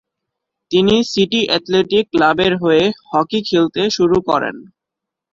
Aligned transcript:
তিনি 0.71 0.95
city 1.11 1.41
athletic 1.49 2.05
ক্লাবের 2.13 2.53
হয়ে 2.63 2.83
হকি 3.09 3.39
খেলতে 3.49 3.81
শুরু 3.95 4.17
করেন। 4.29 4.55